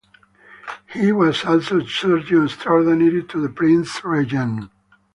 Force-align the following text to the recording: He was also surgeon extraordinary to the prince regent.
He 0.95 1.11
was 1.11 1.45
also 1.45 1.81
surgeon 1.85 2.45
extraordinary 2.45 3.21
to 3.25 3.39
the 3.39 3.49
prince 3.49 4.03
regent. 4.03 4.71